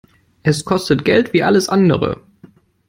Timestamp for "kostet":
0.65-1.05